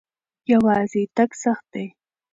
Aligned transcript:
یوازې 0.51 1.03
تګ 1.15 1.29
سخت 1.43 1.65
دی. 1.73 1.85